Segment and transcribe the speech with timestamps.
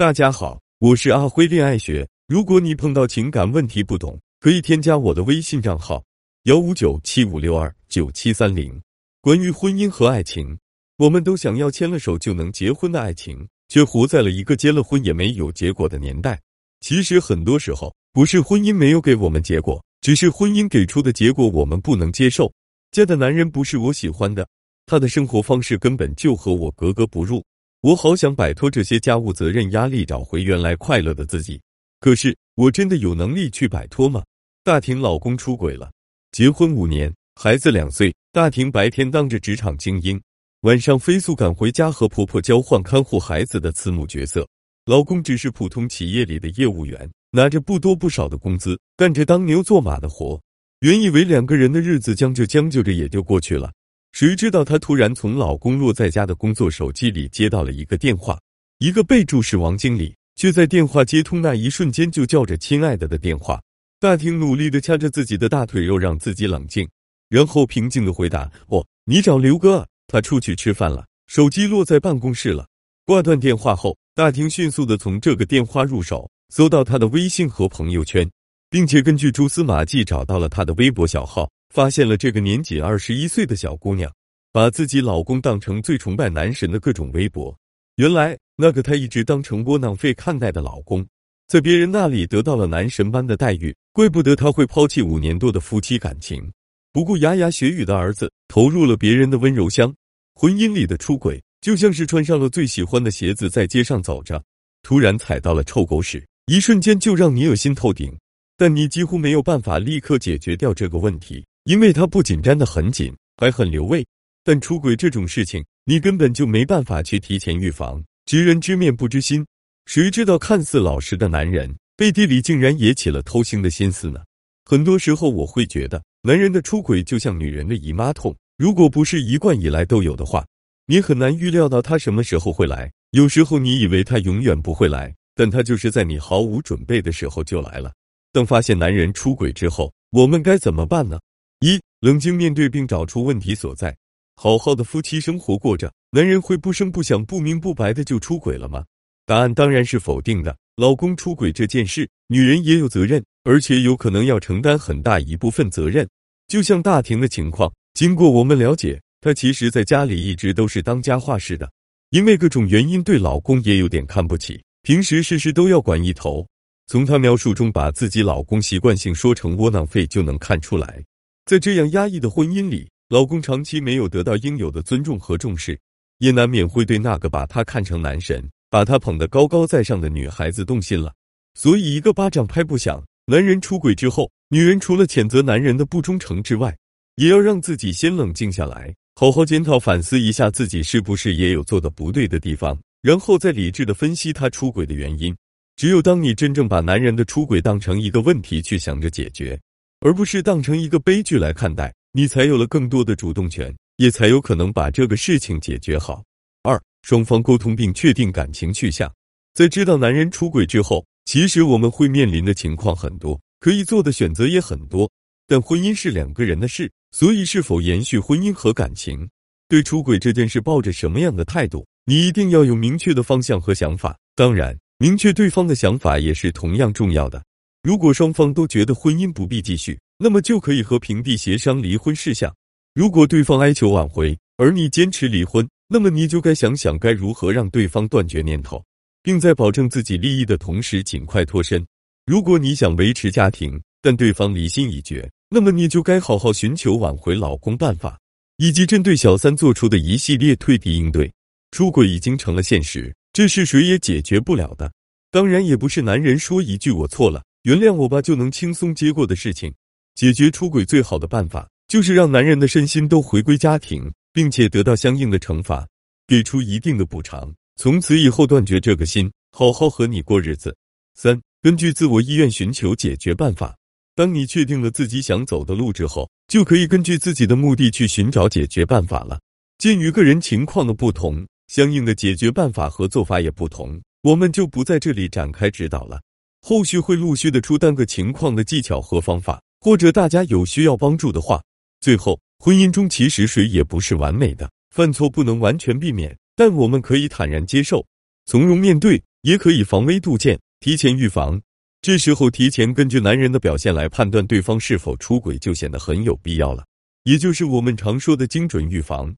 [0.00, 2.08] 大家好，我是阿辉恋爱学。
[2.26, 6.02] 如果你碰到情感问题不懂，可以添加我的微信账号
[6.44, 8.80] 幺五九七五六二九七三零。
[9.20, 10.58] 关于婚姻和爱情，
[10.96, 16.40] 我们都想要牵了手就能结婚的爱情，却活在了一个结了婚也没有结果的年代。
[16.80, 22.50] 其实很多时候，不是婚姻没有给我们结果，只是婚姻给出的结果我们不能接受。
[22.90, 24.48] 嫁的男人不是我喜欢的，
[24.86, 27.44] 他的生活方式根本就和我格格不入。
[27.82, 31.58] 我好想摆脱这些家务责任压力，找回原来快乐的自己。
[31.98, 34.22] 可是我真的有能力去摆脱吗？
[34.62, 35.90] 大婷老公出轨了，
[36.32, 38.14] 结婚五年，孩子两岁。
[38.32, 40.20] 大婷白天当着职场精英，
[40.60, 44.46] 晚上飞速赶回家和婆婆交换看护孩子的慈母角色。
[44.84, 50.38] 老公只是普通企业里的业务员，拿着不多不少的工资，干着当牛做马的活。
[50.80, 53.72] 原以为两个人的日子将就将就着也就过去了，
[54.12, 58.38] 谁知道她突然从老公落在家的工作手机里接到了一个电话，
[58.78, 63.60] 一个备注是王经理，却在电话接通那一瞬间就叫着“亲爱的”的电话。
[63.98, 66.88] 大婷努力的掐着自己的大腿肉，让自己冷静，
[67.28, 72.66] 然后平静的回答：“哦，你找刘哥，他出去吃饭了。”手机落在办公室了。
[73.06, 78.28] 挂断电话后，大婷迅速的从这个电话入手，搜到他的微信和朋友圈。
[78.70, 84.12] 并且根据蛛丝马迹找到了他的微博小号，发现了这个年仅二十一岁的小姑娘
[84.52, 87.56] 把自己老公当成最崇拜男神的各种微博。
[87.96, 91.06] 原来那个她一直当成窝囊废看待的老公，
[91.46, 96.50] 在别人那里得到了男神般的待遇，怪不得他会抛弃五年多的夫妻感情，
[96.92, 99.94] 不顾牙牙学语的儿子，投入了别人的温柔乡。
[100.34, 104.42] 婚姻里的出轨，就像是穿上了最喜欢的鞋子，在街上走着，
[104.82, 108.16] 突然踩到了臭狗屎，一瞬间就让你恶心透顶。
[108.56, 114.04] 但你几乎没有办法立刻解决掉这个问题，因为他不仅粘得很紧，还很留味。
[114.42, 118.02] 但出轨这种事情，你根本就没办法去提前预防。
[118.26, 119.46] 知人知面不知心，
[119.86, 124.18] 谁知道看似老实的男人背地里竟然也起了偷腥的心思呢？
[124.64, 130.44] 很多时候，我会觉得男人的出轨就像女人的姨妈痛，如果不是一贯以来都有的话，
[130.86, 132.90] 你很难预料到他什么时候会来。
[133.12, 137.92] 有时候你以为他永远不会来，但他就是在你毫无准备的时候就来了。
[138.32, 141.20] 当发现男人出轨之后，我们该怎么办呢？
[141.60, 143.94] 一、冷静面对并找出问题所在，
[144.34, 148.82] 好好的夫妻生活过着，男人会不声不响、不明不白的就出轨了吗？
[149.26, 150.56] 答案当然是否定的。
[150.76, 156.08] 老公出轨这件事，女人也有责任，而且有可能要承担很大一部分责任。
[156.48, 161.70] 就像大婷的情况，经过我们了解，她其实在家里一直都是当家话事的，
[162.08, 166.46] 因为各种原因对老公也有点看不起，平时事事都要管一头。
[166.86, 171.04] 从她描述中把自己老公习惯性说成窝囊废就能看出来，
[171.50, 175.76] 在这样压抑的婚姻里，老公长期没有得到应有的尊重和重视，
[176.18, 181.12] 也难免会对那个把他看成男神、把他捧得高高在上的女孩子动心了。
[181.54, 183.02] 所以一个巴掌拍不响。
[183.26, 186.72] 男人出轨之后，女人除了谴责男人的不忠诚之外，
[187.16, 195.36] 也要让自己先冷静下来，好好检讨反思一下自己是不是也有做的不对的地方，然后再理智的分析他出轨的原因。
[195.74, 199.58] 只有当你真正把男人的出轨当成一个问题去想着解决，
[200.00, 206.22] 而不是当成一个悲剧来看待，你才有了更多的主动权，也才有可能把这个事情解决好。
[206.62, 209.12] 二，双方沟通并确定感情去向。
[209.54, 215.10] 在知道男人出轨之后，其实我们会面临的情况很多，可以做的选择也很多。
[215.46, 219.28] 但婚姻是两个人的事，所以是否延续婚姻和感情，
[219.68, 224.18] 对出轨这件事抱着什么样的态度，你一定要有明确的方向和想法。
[224.34, 224.78] 当然。
[225.02, 227.42] 明确对方的想法也是同样重要的。
[227.82, 232.54] 如果双方都觉得婚姻不必继续，那么就可以和平地协商离婚事项。
[232.94, 238.84] 如果对方哀求挽回，而你坚持离婚，那么你就该想想该如何让对方断绝念头，
[239.22, 241.82] 并在保证自己利益的同时尽快脱身。
[242.26, 248.18] 如果你想维持家庭，但对方离心已决，那么你就该好好寻求挽回老公办法，
[248.58, 251.32] 以及针对小三做出的一系列退避应对。
[251.70, 253.14] 出轨已经成了现实。
[253.32, 254.92] 这是谁也解决不了的，
[255.30, 259.72] 当然也不是男人说一句“我错了，原谅我吧”就能轻松接过的事情。
[260.14, 265.86] 解决出轨最好的办法，就是让男人的身心都回归家庭，并且得到相应的惩罚，
[266.26, 270.76] 给出一定的补偿，从此以后断绝这个心，好好和你过日子。
[271.14, 273.76] 三、根据自我意愿寻求解决办法。
[274.14, 279.40] 当你确定了自己想走的路之后，就可以根据自己的目的去寻找解决办法了。
[279.78, 281.46] 鉴于个人情况的不同。
[281.68, 286.20] 相应的解决办法和做法也不同，我们就不在这里展开指导了。
[286.60, 291.62] 后续会陆续的出单个情况的技巧和方法，或者大家有需要帮助的话。
[292.00, 298.06] 最后，婚姻中其实谁也不是完美的，犯错不能完全避免，但我们可以坦然接受，
[298.46, 301.60] 从容面对，也可以防微杜渐，提前预防。
[302.02, 306.84] 这时候提前根据男人的表现来判断对方是否出轨，就显得很有必要了。
[307.24, 309.34] 也就是我们常说的精准预防。